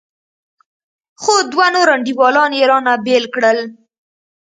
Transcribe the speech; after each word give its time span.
خو 1.21 1.33
دوه 1.51 1.67
نور 1.75 1.87
انډيوالان 1.95 2.51
يې 2.59 2.63
رانه 2.71 2.93
بېل 3.05 3.25
کړل. 3.35 3.59